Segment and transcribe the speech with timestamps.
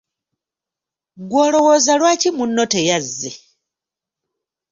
[1.21, 3.31] Ggwe olowooza lwaki munno teyazze?